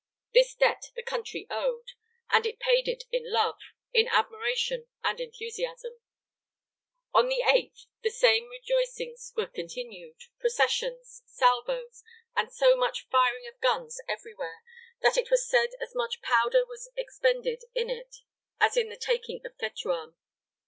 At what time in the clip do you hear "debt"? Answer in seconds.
0.55-0.81